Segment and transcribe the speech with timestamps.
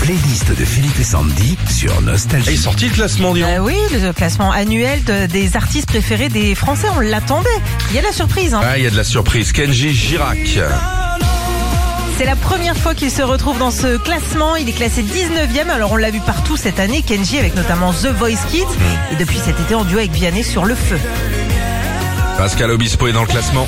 [0.00, 2.56] playlist de Philippe et Sandy sur Et Nostalgie.
[2.56, 3.50] sorti le classement, dis donc.
[3.50, 7.48] Euh, oui, le classement annuel de- des artistes préférés des Français, on l'attendait.
[7.90, 8.54] Il y a de la surprise.
[8.54, 8.60] Hein.
[8.62, 9.52] Ah, il y a de la surprise.
[9.52, 10.58] Kenji Girac.
[12.18, 14.56] C'est la première fois qu'il se retrouve dans ce classement.
[14.56, 15.70] Il est classé 19e.
[15.70, 18.62] Alors on l'a vu partout cette année, Kenji avec notamment The Voice Kids.
[19.12, 20.98] Et depuis cet été en duo avec Vianney sur Le Feu.
[22.38, 23.66] Pascal Obispo est dans le classement.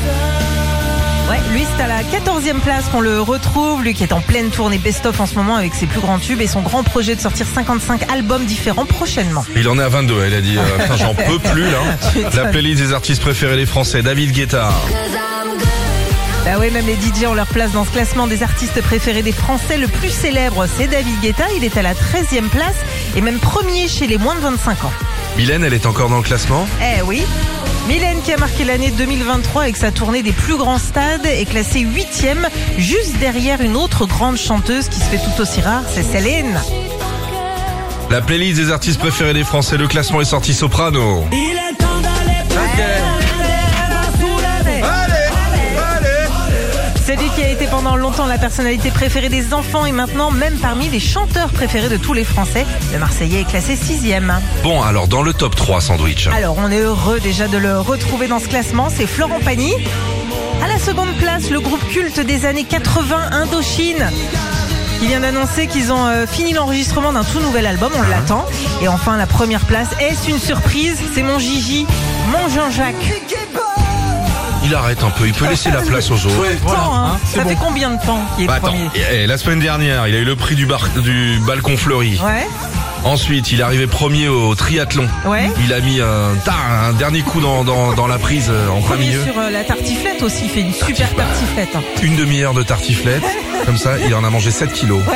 [1.29, 3.83] Ouais, lui c'est à la 14e place qu'on le retrouve.
[3.83, 6.41] Lui qui est en pleine tournée best-of en ce moment avec ses plus grands tubes
[6.41, 9.45] et son grand projet de sortir 55 albums différents prochainement.
[9.57, 10.25] Il en est à 22.
[10.29, 12.31] Il a dit, euh, j'en peux plus là.
[12.35, 14.03] La playlist des artistes préférés des Français.
[14.03, 14.71] David Guetta.
[16.45, 19.33] Bah oui, même les DJ ont leur place dans ce classement des artistes préférés des
[19.33, 19.79] Français.
[19.79, 21.45] Le plus célèbre, c'est David Guetta.
[21.57, 22.77] Il est à la 13e place
[23.17, 24.93] et même premier chez les moins de 25 ans.
[25.37, 26.69] Mylène, elle est encore dans le classement?
[26.81, 27.25] Eh oui.
[27.89, 31.81] Mylène qui a marqué l'année 2023 avec sa tournée des plus grands stades est classée
[31.81, 36.59] 8e, juste derrière une autre grande chanteuse qui se fait tout aussi rare, c'est Céline.
[38.11, 39.77] La playlist des artistes préférés des Français.
[39.77, 41.25] Le classement est sorti soprano.
[48.07, 52.13] Longtemps la personnalité préférée des enfants et maintenant même parmi les chanteurs préférés de tous
[52.13, 54.33] les Français, le Marseillais est classé 6e.
[54.63, 56.29] Bon, alors dans le top 3 sandwich.
[56.29, 58.91] Alors, on est heureux déjà de le retrouver dans ce classement.
[58.91, 59.73] C'est Florent Pagny.
[60.63, 64.09] À la seconde place, le groupe culte des années 80, Indochine.
[65.01, 68.47] qui vient d'annoncer qu'ils ont euh, fini l'enregistrement d'un tout nouvel album, on l'attend.
[68.83, 70.97] Et enfin, la première place, est-ce une surprise?
[71.13, 71.87] C'est mon Gigi,
[72.31, 72.95] mon Jean-Jacques.
[74.67, 75.27] Il arrête un peu.
[75.27, 76.57] Il peut laisser la place aux autres.
[76.67, 77.19] Temps, hein.
[77.25, 80.07] Ça fait combien de temps qu'il est Bah, attends, premier et- et la semaine dernière,
[80.09, 82.19] il a eu le prix du, bar- du balcon fleuri.
[82.25, 82.47] Ouais,
[83.05, 85.07] Ensuite, il est arrivé premier au triathlon.
[85.27, 85.49] ouais.
[85.65, 89.07] Il a mis un, dernier coup dans, dans, dans la prise euh, en plein Premier
[89.11, 89.23] milieu.
[89.25, 91.77] sur euh, la tartiflette aussi, il fait une super tartiflette.
[91.77, 91.83] hein.
[92.03, 93.23] Une demi-heure de tartiflette.
[93.67, 95.03] Comme ça, il en a mangé 7 kilos.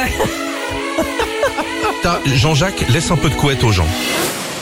[2.26, 3.86] Jean-Jacques, laisse un peu de couette aux gens.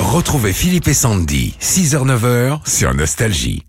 [0.00, 3.62] Retrouvez Philippe et Sandy, 6h-9h sur Nostalgie.